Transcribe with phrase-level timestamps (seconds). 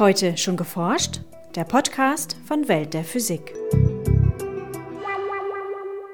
[0.00, 1.20] Heute schon geforscht?
[1.54, 3.54] Der Podcast von Welt der Physik.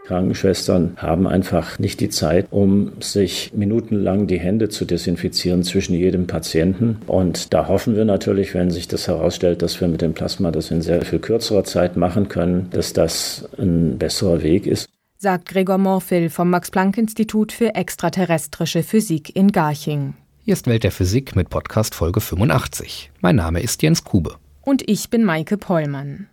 [0.05, 6.27] Krankenschwestern haben einfach nicht die Zeit, um sich minutenlang die Hände zu desinfizieren zwischen jedem
[6.27, 6.99] Patienten.
[7.07, 10.71] Und da hoffen wir natürlich, wenn sich das herausstellt, dass wir mit dem Plasma das
[10.71, 14.91] in sehr viel kürzerer Zeit machen können, dass das ein besserer Weg ist.
[15.17, 20.15] Sagt Gregor Morphil vom Max-Planck-Institut für extraterrestrische Physik in Garching.
[20.43, 23.13] Hier ist Welt der Physik mit Podcast Folge 85.
[23.21, 24.37] Mein Name ist Jens Kube.
[24.63, 26.29] Und ich bin Maike Pollmann.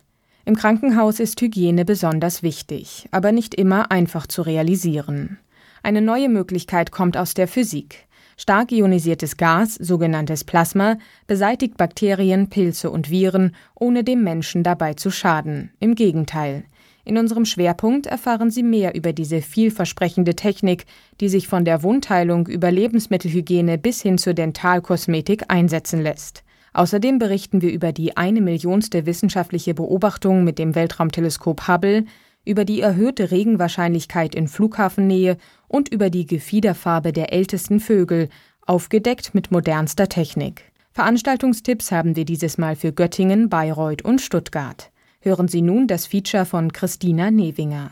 [0.46, 5.38] Im Krankenhaus ist Hygiene besonders wichtig, aber nicht immer einfach zu realisieren.
[5.82, 8.06] Eine neue Möglichkeit kommt aus der Physik.
[8.38, 10.96] Stark ionisiertes Gas, sogenanntes Plasma,
[11.26, 15.70] beseitigt Bakterien, Pilze und Viren, ohne dem Menschen dabei zu schaden.
[15.80, 16.64] Im Gegenteil.
[17.08, 20.84] In unserem Schwerpunkt erfahren Sie mehr über diese vielversprechende Technik,
[21.22, 26.44] die sich von der Wundheilung über Lebensmittelhygiene bis hin zur Dentalkosmetik einsetzen lässt.
[26.74, 32.04] Außerdem berichten wir über die eine Millionste wissenschaftliche Beobachtung mit dem Weltraumteleskop Hubble,
[32.44, 38.28] über die erhöhte Regenwahrscheinlichkeit in Flughafennähe und über die Gefiederfarbe der ältesten Vögel,
[38.66, 40.70] aufgedeckt mit modernster Technik.
[40.92, 44.90] Veranstaltungstipps haben wir dieses Mal für Göttingen, Bayreuth und Stuttgart.
[45.20, 47.90] Hören Sie nun das Feature von Christina Newinger.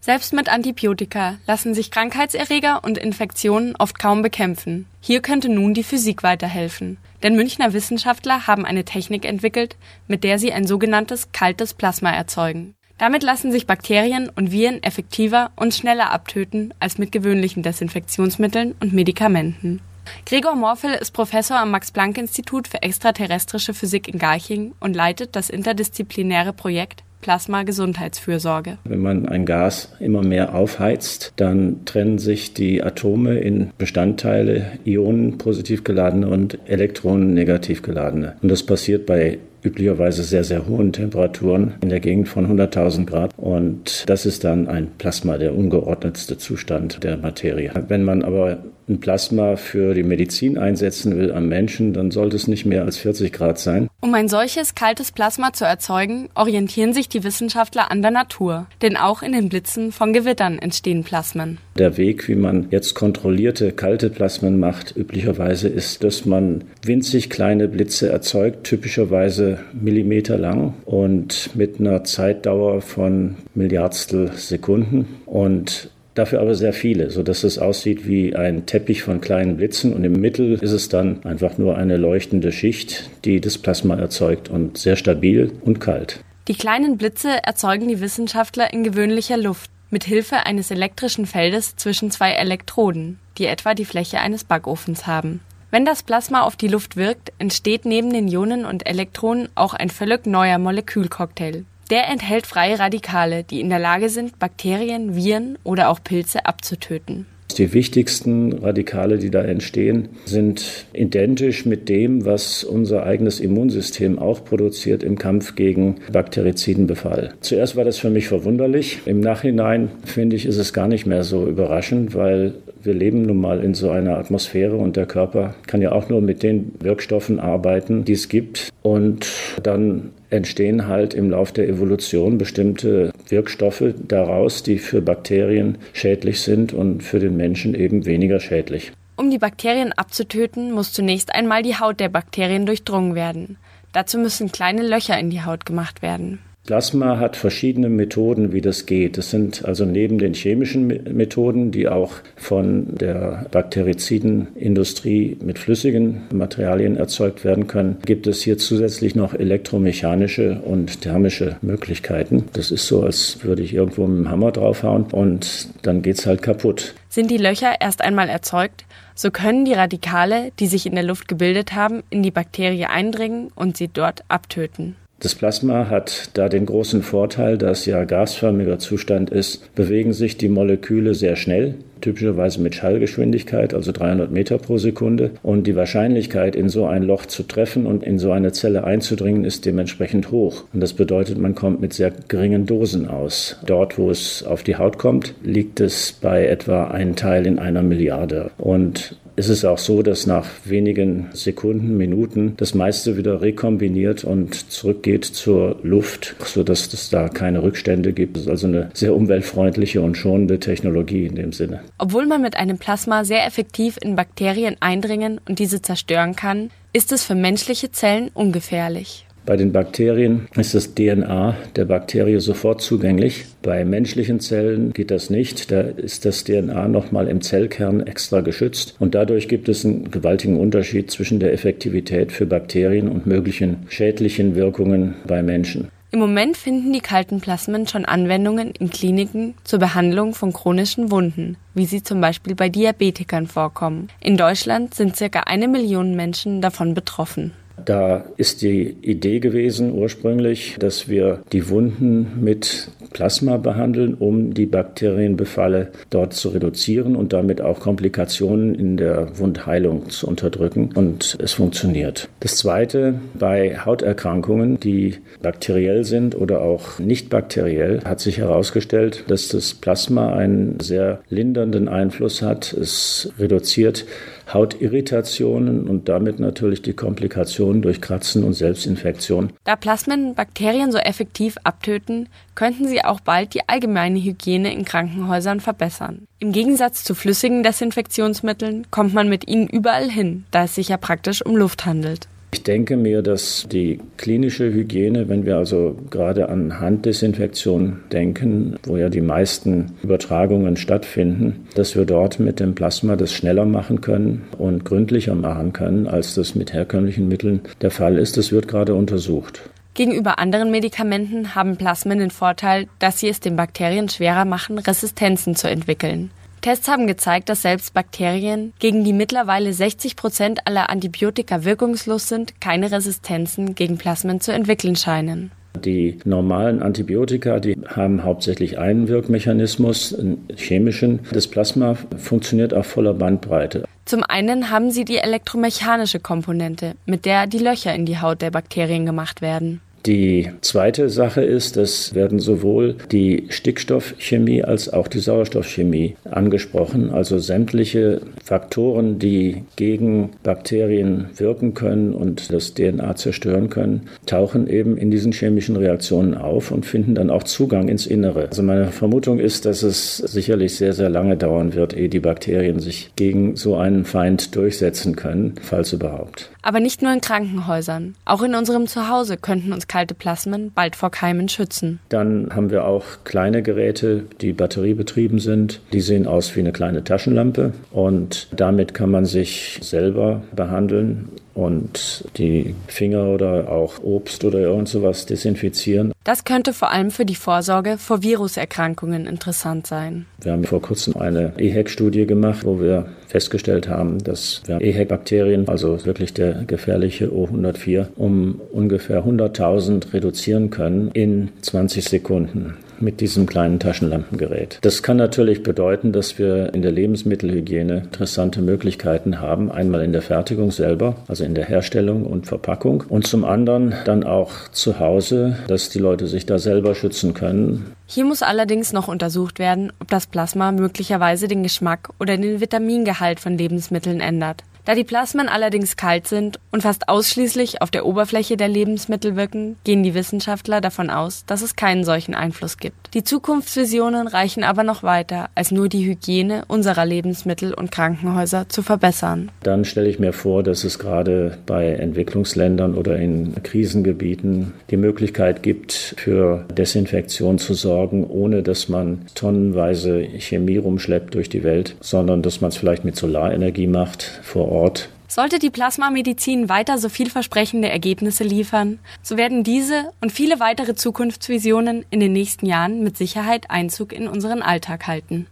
[0.00, 4.86] Selbst mit Antibiotika lassen sich Krankheitserreger und Infektionen oft kaum bekämpfen.
[5.00, 6.98] Hier könnte nun die Physik weiterhelfen.
[7.22, 9.76] Denn Münchner Wissenschaftler haben eine Technik entwickelt,
[10.08, 12.74] mit der sie ein sogenanntes kaltes Plasma erzeugen.
[12.98, 18.92] Damit lassen sich Bakterien und Viren effektiver und schneller abtöten als mit gewöhnlichen Desinfektionsmitteln und
[18.92, 19.80] Medikamenten.
[20.24, 26.52] Gregor Morphel ist Professor am Max-Planck-Institut für extraterrestrische Physik in Garching und leitet das interdisziplinäre
[26.52, 28.78] Projekt Plasma-Gesundheitsfürsorge.
[28.84, 35.38] Wenn man ein Gas immer mehr aufheizt, dann trennen sich die Atome in Bestandteile, Ionen
[35.38, 38.36] positiv geladene und Elektronen negativ geladene.
[38.42, 43.32] Und das passiert bei üblicherweise sehr, sehr hohen Temperaturen in der Gegend von 100.000 Grad.
[43.36, 47.72] Und das ist dann ein Plasma, der ungeordnetste Zustand der Materie.
[47.88, 52.46] Wenn man aber ein Plasma für die Medizin einsetzen will am Menschen, dann sollte es
[52.46, 53.88] nicht mehr als 40 Grad sein.
[54.00, 58.66] Um ein solches kaltes Plasma zu erzeugen, orientieren sich die Wissenschaftler an der Natur.
[58.82, 61.58] Denn auch in den Blitzen von Gewittern entstehen Plasmen.
[61.76, 67.68] Der Weg, wie man jetzt kontrollierte kalte Plasmen macht, üblicherweise ist, dass man winzig kleine
[67.68, 75.06] Blitze erzeugt, typischerweise Millimeter lang und mit einer Zeitdauer von Milliardstel Sekunden.
[75.26, 80.02] Und dafür aber sehr viele, sodass es aussieht wie ein Teppich von kleinen Blitzen und
[80.04, 84.78] im Mittel ist es dann einfach nur eine leuchtende Schicht, die das Plasma erzeugt und
[84.78, 86.20] sehr stabil und kalt.
[86.48, 92.10] Die kleinen Blitze erzeugen die Wissenschaftler in gewöhnlicher Luft mit Hilfe eines elektrischen Feldes zwischen
[92.10, 95.40] zwei Elektroden, die etwa die Fläche eines Backofens haben.
[95.70, 99.90] Wenn das Plasma auf die Luft wirkt, entsteht neben den Ionen und Elektronen auch ein
[99.90, 101.64] völlig neuer Molekülcocktail.
[101.90, 107.26] Der enthält freie Radikale, die in der Lage sind, Bakterien, Viren oder auch Pilze abzutöten.
[107.58, 114.44] Die wichtigsten Radikale, die da entstehen, sind identisch mit dem, was unser eigenes Immunsystem auch
[114.44, 117.34] produziert im Kampf gegen Bakterizidenbefall.
[117.40, 118.98] Zuerst war das für mich verwunderlich.
[119.06, 123.40] Im Nachhinein finde ich, ist es gar nicht mehr so überraschend, weil wir leben nun
[123.40, 127.40] mal in so einer Atmosphäre und der Körper kann ja auch nur mit den Wirkstoffen
[127.40, 128.70] arbeiten, die es gibt.
[128.82, 129.26] Und
[129.62, 136.72] dann entstehen halt im Lauf der Evolution bestimmte Wirkstoffe daraus, die für Bakterien schädlich sind
[136.72, 138.92] und für den Menschen eben weniger schädlich.
[139.16, 143.56] Um die Bakterien abzutöten, muss zunächst einmal die Haut der Bakterien durchdrungen werden.
[143.92, 146.40] Dazu müssen kleine Löcher in die Haut gemacht werden.
[146.66, 149.18] Plasma hat verschiedene Methoden, wie das geht.
[149.18, 156.96] Das sind also neben den chemischen Methoden, die auch von der Bakterizidenindustrie mit flüssigen Materialien
[156.96, 162.44] erzeugt werden können, gibt es hier zusätzlich noch elektromechanische und thermische Möglichkeiten.
[162.52, 166.42] Das ist so, als würde ich irgendwo mit dem Hammer draufhauen und dann geht's halt
[166.42, 166.94] kaputt.
[167.08, 168.84] Sind die Löcher erst einmal erzeugt,
[169.14, 173.50] so können die Radikale, die sich in der Luft gebildet haben, in die Bakterie eindringen
[173.54, 174.96] und sie dort abtöten.
[175.18, 180.50] Das Plasma hat da den großen Vorteil, dass ja gasförmiger Zustand ist, bewegen sich die
[180.50, 185.30] Moleküle sehr schnell, typischerweise mit Schallgeschwindigkeit, also 300 Meter pro Sekunde.
[185.42, 189.44] Und die Wahrscheinlichkeit, in so ein Loch zu treffen und in so eine Zelle einzudringen,
[189.44, 190.64] ist dementsprechend hoch.
[190.74, 193.56] Und das bedeutet, man kommt mit sehr geringen Dosen aus.
[193.64, 197.82] Dort, wo es auf die Haut kommt, liegt es bei etwa ein Teil in einer
[197.82, 198.50] Milliarde.
[198.58, 204.70] Und es ist auch so, dass nach wenigen Sekunden, Minuten das meiste wieder rekombiniert und
[204.70, 208.36] zurückgeht zur Luft, sodass es da keine Rückstände gibt.
[208.36, 211.80] Das ist also eine sehr umweltfreundliche und schonende Technologie in dem Sinne.
[211.98, 217.12] Obwohl man mit einem Plasma sehr effektiv in Bakterien eindringen und diese zerstören kann, ist
[217.12, 219.25] es für menschliche Zellen ungefährlich.
[219.46, 223.44] Bei den Bakterien ist das DNA der Bakterie sofort zugänglich.
[223.62, 225.70] Bei menschlichen Zellen geht das nicht.
[225.70, 228.96] Da ist das DNA nochmal im Zellkern extra geschützt.
[228.98, 234.56] Und dadurch gibt es einen gewaltigen Unterschied zwischen der Effektivität für Bakterien und möglichen schädlichen
[234.56, 235.88] Wirkungen bei Menschen.
[236.10, 241.56] Im Moment finden die kalten Plasmen schon Anwendungen in Kliniken zur Behandlung von chronischen Wunden,
[241.74, 244.08] wie sie zum Beispiel bei Diabetikern vorkommen.
[244.20, 247.52] In Deutschland sind circa eine Million Menschen davon betroffen.
[247.84, 254.66] Da ist die Idee gewesen ursprünglich, dass wir die Wunden mit Plasma behandeln, um die
[254.66, 260.90] Bakterienbefalle dort zu reduzieren und damit auch Komplikationen in der Wundheilung zu unterdrücken.
[260.94, 262.28] Und es funktioniert.
[262.40, 269.48] Das Zweite, bei Hauterkrankungen, die bakteriell sind oder auch nicht bakteriell, hat sich herausgestellt, dass
[269.48, 272.72] das Plasma einen sehr lindernden Einfluss hat.
[272.72, 274.04] Es reduziert
[274.52, 279.52] Hautirritationen und damit natürlich die Komplikationen durch Kratzen und Selbstinfektion.
[279.64, 285.60] Da Plasmen Bakterien so effektiv abtöten, könnten sie auch bald die allgemeine Hygiene in Krankenhäusern
[285.60, 286.26] verbessern.
[286.38, 290.96] Im Gegensatz zu flüssigen Desinfektionsmitteln kommt man mit ihnen überall hin, da es sich ja
[290.96, 292.28] praktisch um Luft handelt.
[292.56, 298.96] Ich denke mir, dass die klinische Hygiene, wenn wir also gerade an Handdesinfektion denken, wo
[298.96, 304.46] ja die meisten Übertragungen stattfinden, dass wir dort mit dem Plasma das schneller machen können
[304.56, 308.38] und gründlicher machen können, als das mit herkömmlichen Mitteln der Fall ist.
[308.38, 309.60] Das wird gerade untersucht.
[309.92, 315.56] Gegenüber anderen Medikamenten haben Plasmen den Vorteil, dass sie es den Bakterien schwerer machen, Resistenzen
[315.56, 316.30] zu entwickeln.
[316.66, 322.60] Tests haben gezeigt, dass selbst Bakterien, gegen die mittlerweile 60 Prozent aller Antibiotika wirkungslos sind,
[322.60, 325.52] keine Resistenzen gegen Plasmen zu entwickeln scheinen.
[325.84, 331.20] Die normalen Antibiotika, die haben hauptsächlich einen Wirkmechanismus, einen chemischen.
[331.30, 333.84] Das Plasma funktioniert auf voller Bandbreite.
[334.04, 338.50] Zum einen haben sie die elektromechanische Komponente, mit der die Löcher in die Haut der
[338.50, 339.82] Bakterien gemacht werden.
[340.06, 347.40] Die zweite Sache ist, es werden sowohl die Stickstoffchemie als auch die Sauerstoffchemie angesprochen, also
[347.40, 355.10] sämtliche Faktoren, die gegen Bakterien wirken können und das DNA zerstören können, tauchen eben in
[355.10, 358.46] diesen chemischen Reaktionen auf und finden dann auch Zugang ins Innere.
[358.48, 362.78] Also meine Vermutung ist, dass es sicherlich sehr, sehr lange dauern wird, ehe die Bakterien
[362.78, 366.50] sich gegen so einen Feind durchsetzen können, falls überhaupt.
[366.62, 371.10] Aber nicht nur in Krankenhäusern, auch in unserem Zuhause könnten uns kalte Plasmen bald vor
[371.10, 372.00] Keimen schützen.
[372.10, 375.80] Dann haben wir auch kleine Geräte, die batteriebetrieben sind.
[375.94, 382.24] Die sehen aus wie eine kleine Taschenlampe und damit kann man sich selber behandeln und
[382.36, 386.12] die Finger oder auch Obst oder irgend sowas desinfizieren.
[386.22, 390.26] Das könnte vor allem für die Vorsorge vor Viruserkrankungen interessant sein.
[390.42, 396.04] Wir haben vor kurzem eine EHEC-Studie gemacht, wo wir festgestellt haben, dass wir EHEC-Bakterien, also
[396.04, 403.80] wirklich der gefährliche O104, um ungefähr 100.000 reduzieren können in 20 Sekunden mit diesem kleinen
[403.80, 404.78] Taschenlampengerät.
[404.82, 409.70] Das kann natürlich bedeuten, dass wir in der Lebensmittelhygiene interessante Möglichkeiten haben.
[409.70, 413.04] Einmal in der Fertigung selber, also in der Herstellung und Verpackung.
[413.08, 417.92] Und zum anderen dann auch zu Hause, dass die Leute sich da selber schützen können.
[418.06, 423.40] Hier muss allerdings noch untersucht werden, ob das Plasma möglicherweise den Geschmack oder den Vitamingehalt
[423.40, 424.62] von Lebensmitteln ändert.
[424.86, 429.74] Da die Plasmen allerdings kalt sind und fast ausschließlich auf der Oberfläche der Lebensmittel wirken,
[429.82, 433.12] gehen die Wissenschaftler davon aus, dass es keinen solchen Einfluss gibt.
[433.12, 438.82] Die Zukunftsvisionen reichen aber noch weiter, als nur die Hygiene unserer Lebensmittel und Krankenhäuser zu
[438.82, 439.50] verbessern.
[439.64, 445.64] Dann stelle ich mir vor, dass es gerade bei Entwicklungsländern oder in Krisengebieten die Möglichkeit
[445.64, 452.42] gibt, für Desinfektion zu sorgen, ohne dass man tonnenweise Chemie rumschleppt durch die Welt, sondern
[452.42, 455.08] dass man es vielleicht mit Solarenergie macht vor Ort Ort.
[455.28, 462.04] Sollte die Plasmamedizin weiter so vielversprechende Ergebnisse liefern, so werden diese und viele weitere Zukunftsvisionen
[462.10, 465.46] in den nächsten Jahren mit Sicherheit Einzug in unseren Alltag halten.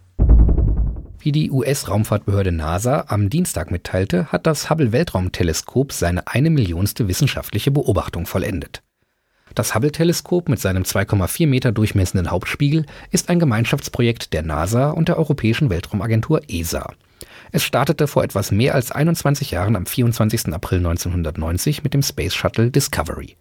[1.18, 8.26] Wie die US-Raumfahrtbehörde NASA am Dienstag mitteilte, hat das Hubble-Weltraumteleskop seine eine millionste wissenschaftliche Beobachtung
[8.26, 8.82] vollendet.
[9.54, 15.16] Das Hubble-Teleskop mit seinem 2,4 Meter durchmessenden Hauptspiegel ist ein Gemeinschaftsprojekt der NASA und der
[15.16, 16.92] Europäischen Weltraumagentur ESA.
[17.52, 20.52] Es startete vor etwas mehr als 21 Jahren am 24.
[20.52, 23.36] April 1990 mit dem Space Shuttle Discovery.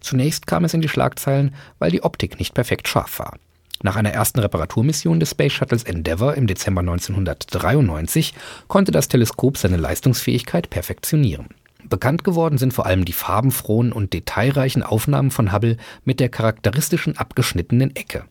[0.00, 3.34] Zunächst kam es in die Schlagzeilen, weil die Optik nicht perfekt scharf war.
[3.82, 8.34] Nach einer ersten Reparaturmission des Space Shuttles Endeavour im Dezember 1993
[8.66, 11.48] konnte das Teleskop seine Leistungsfähigkeit perfektionieren.
[11.88, 17.16] Bekannt geworden sind vor allem die farbenfrohen und detailreichen Aufnahmen von Hubble mit der charakteristischen
[17.16, 18.24] abgeschnittenen Ecke.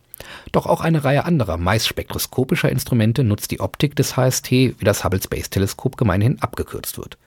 [0.52, 5.04] Doch auch eine Reihe anderer, meist spektroskopischer Instrumente nutzt die Optik des HST, wie das
[5.04, 7.18] Hubble Space Teleskop gemeinhin abgekürzt wird.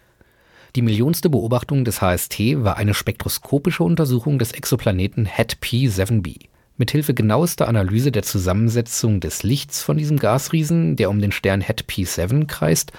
[0.76, 6.48] Die millionste Beobachtung des HST war eine spektroskopische Untersuchung des Exoplaneten HET-P7b.
[6.78, 12.48] Mithilfe genauester Analyse der Zusammensetzung des Lichts von diesem Gasriesen, der um den Stern HET-P7
[12.48, 12.92] kreist,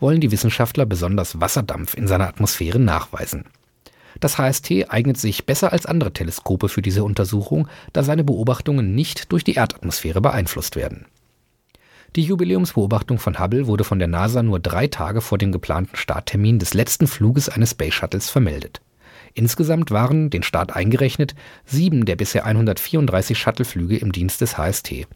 [0.00, 3.44] wollen die Wissenschaftler besonders Wasserdampf in seiner Atmosphäre nachweisen.
[4.20, 9.32] Das HST eignet sich besser als andere Teleskope für diese Untersuchung, da seine Beobachtungen nicht
[9.32, 11.06] durch die Erdatmosphäre beeinflusst werden.
[12.16, 16.58] Die Jubiläumsbeobachtung von Hubble wurde von der NASA nur drei Tage vor dem geplanten Starttermin
[16.58, 18.80] des letzten Fluges eines Space Shuttles vermeldet.
[19.34, 25.06] Insgesamt waren, den Start eingerechnet, sieben der bisher 134 Shuttleflüge im Dienst des HST.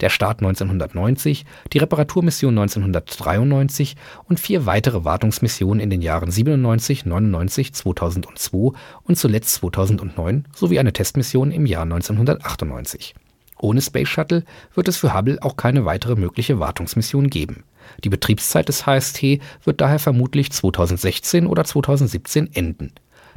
[0.00, 3.96] Der Start 1990, die Reparaturmission 1993
[4.28, 10.92] und vier weitere Wartungsmissionen in den Jahren 97, 99, 2002 und zuletzt 2009 sowie eine
[10.92, 13.14] Testmission im Jahr 1998.
[13.60, 14.44] Ohne Space Shuttle
[14.74, 17.62] wird es für Hubble auch keine weitere mögliche Wartungsmission geben.
[18.02, 22.92] Die Betriebszeit des HST wird daher vermutlich 2016 oder 2017 enden.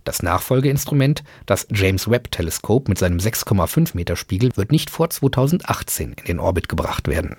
[0.05, 6.11] Das Nachfolgeinstrument, das James Webb Teleskop mit seinem 6,5 Meter Spiegel, wird nicht vor 2018
[6.11, 7.35] in den Orbit gebracht werden.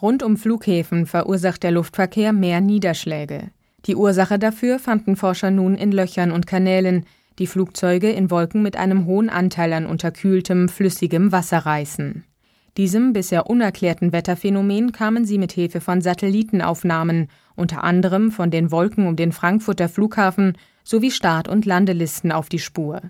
[0.00, 3.50] Rund um Flughäfen verursacht der Luftverkehr mehr Niederschläge.
[3.86, 7.04] Die Ursache dafür fanden Forscher nun in Löchern und Kanälen,
[7.40, 12.24] die Flugzeuge in Wolken mit einem hohen Anteil an unterkühltem, flüssigem Wasser reißen.
[12.76, 19.08] Diesem bisher unerklärten Wetterphänomen kamen sie mit Hilfe von Satellitenaufnahmen, unter anderem von den Wolken
[19.08, 23.02] um den Frankfurter Flughafen sowie Start- und Landelisten auf die Spur.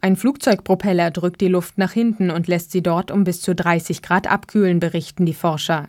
[0.00, 4.02] Ein Flugzeugpropeller drückt die Luft nach hinten und lässt sie dort um bis zu 30
[4.02, 5.88] Grad abkühlen, berichten die Forscher.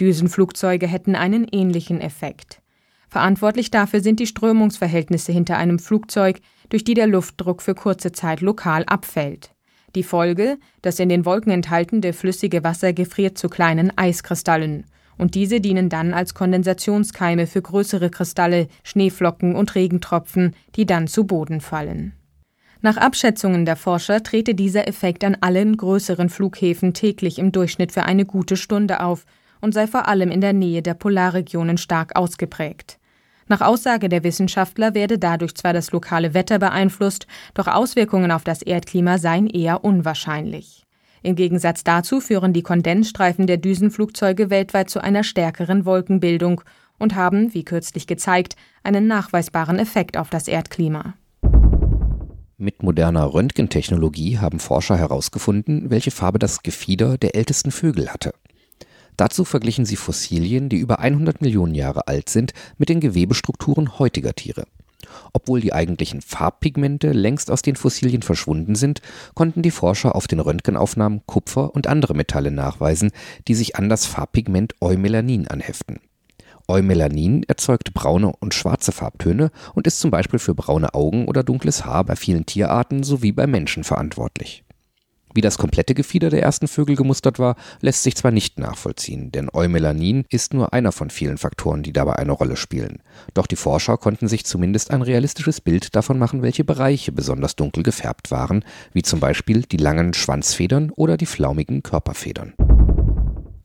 [0.00, 2.60] Düsenflugzeuge hätten einen ähnlichen Effekt.
[3.08, 6.40] Verantwortlich dafür sind die Strömungsverhältnisse hinter einem Flugzeug,
[6.70, 9.50] durch die der Luftdruck für kurze Zeit lokal abfällt.
[9.94, 14.86] Die Folge, das in den Wolken enthaltene flüssige Wasser gefriert zu kleinen Eiskristallen,
[15.18, 21.24] und diese dienen dann als Kondensationskeime für größere Kristalle, Schneeflocken und Regentropfen, die dann zu
[21.24, 22.12] Boden fallen.
[22.80, 28.02] Nach Abschätzungen der Forscher trete dieser Effekt an allen größeren Flughäfen täglich im Durchschnitt für
[28.02, 29.24] eine gute Stunde auf
[29.60, 32.98] und sei vor allem in der Nähe der Polarregionen stark ausgeprägt.
[33.46, 38.62] Nach Aussage der Wissenschaftler werde dadurch zwar das lokale Wetter beeinflusst, doch Auswirkungen auf das
[38.62, 40.81] Erdklima seien eher unwahrscheinlich.
[41.22, 46.62] Im Gegensatz dazu führen die Kondensstreifen der Düsenflugzeuge weltweit zu einer stärkeren Wolkenbildung
[46.98, 51.14] und haben, wie kürzlich gezeigt, einen nachweisbaren Effekt auf das Erdklima.
[52.58, 58.32] Mit moderner Röntgentechnologie haben Forscher herausgefunden, welche Farbe das Gefieder der ältesten Vögel hatte.
[59.16, 64.34] Dazu verglichen sie Fossilien, die über 100 Millionen Jahre alt sind, mit den Gewebestrukturen heutiger
[64.34, 64.64] Tiere.
[65.32, 69.00] Obwohl die eigentlichen Farbpigmente längst aus den Fossilien verschwunden sind,
[69.34, 73.10] konnten die Forscher auf den Röntgenaufnahmen Kupfer und andere Metalle nachweisen,
[73.48, 76.00] die sich an das Farbpigment Eumelanin anheften.
[76.68, 81.84] Eumelanin erzeugt braune und schwarze Farbtöne und ist zum Beispiel für braune Augen oder dunkles
[81.84, 84.64] Haar bei vielen Tierarten sowie bei Menschen verantwortlich.
[85.34, 89.48] Wie das komplette Gefieder der ersten Vögel gemustert war, lässt sich zwar nicht nachvollziehen, denn
[89.52, 93.02] Eumelanin ist nur einer von vielen Faktoren, die dabei eine Rolle spielen.
[93.34, 97.82] Doch die Forscher konnten sich zumindest ein realistisches Bild davon machen, welche Bereiche besonders dunkel
[97.82, 102.54] gefärbt waren, wie zum Beispiel die langen Schwanzfedern oder die flaumigen Körperfedern.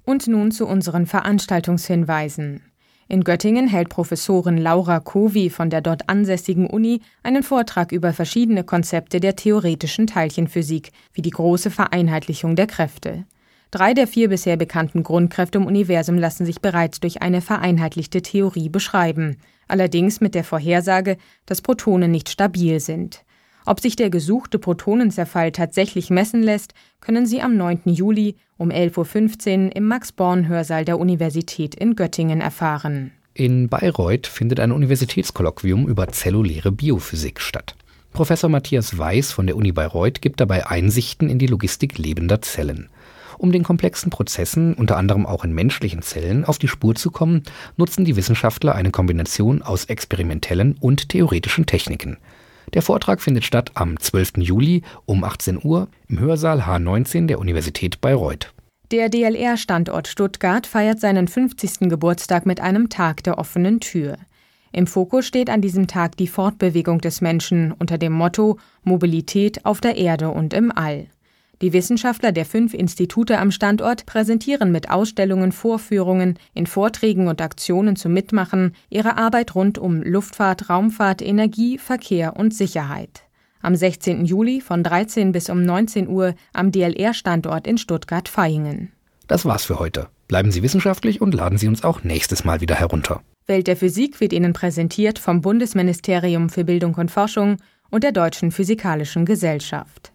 [0.03, 2.61] Und nun zu unseren Veranstaltungshinweisen.
[3.09, 8.65] In Göttingen hält Professorin Laura Kovi von der dort ansässigen Uni einen Vortrag über verschiedene
[8.65, 13.23] Konzepte der theoretischen Teilchenphysik, wie die große Vereinheitlichung der Kräfte.
[13.71, 18.69] Drei der vier bisher bekannten Grundkräfte im Universum lassen sich bereits durch eine vereinheitlichte Theorie
[18.69, 19.37] beschreiben,
[19.69, 23.23] allerdings mit der Vorhersage, dass Protonen nicht stabil sind.
[23.67, 27.81] Ob sich der gesuchte Protonenzerfall tatsächlich messen lässt, können Sie am 9.
[27.83, 33.11] Juli um 11.15 Uhr im Max-Born-Hörsaal der Universität in Göttingen erfahren.
[33.33, 37.75] In Bayreuth findet ein Universitätskolloquium über zelluläre Biophysik statt.
[38.13, 42.87] Professor Matthias Weiß von der Uni Bayreuth gibt dabei Einsichten in die Logistik lebender Zellen.
[43.37, 47.43] Um den komplexen Prozessen, unter anderem auch in menschlichen Zellen, auf die Spur zu kommen,
[47.75, 52.15] nutzen die Wissenschaftler eine Kombination aus experimentellen und theoretischen Techniken.
[52.73, 54.37] Der Vortrag findet statt am 12.
[54.37, 58.53] Juli um 18 Uhr im Hörsaal H19 der Universität Bayreuth.
[58.91, 61.89] Der DLR-Standort Stuttgart feiert seinen 50.
[61.89, 64.17] Geburtstag mit einem Tag der offenen Tür.
[64.71, 69.81] Im Fokus steht an diesem Tag die Fortbewegung des Menschen unter dem Motto Mobilität auf
[69.81, 71.07] der Erde und im All.
[71.61, 77.95] Die Wissenschaftler der fünf Institute am Standort präsentieren mit Ausstellungen, Vorführungen, in Vorträgen und Aktionen
[77.95, 83.23] zum Mitmachen ihre Arbeit rund um Luftfahrt, Raumfahrt, Energie, Verkehr und Sicherheit.
[83.59, 84.25] Am 16.
[84.25, 88.91] Juli von 13 bis um 19 Uhr am DLR-Standort in Stuttgart-Vaihingen.
[89.25, 90.09] Das war's für heute.
[90.27, 93.21] Bleiben Sie wissenschaftlich und laden Sie uns auch nächstes Mal wieder herunter.
[93.47, 97.57] Welt der Physik wird Ihnen präsentiert vom Bundesministerium für Bildung und Forschung
[97.89, 100.13] und der Deutschen Physikalischen Gesellschaft.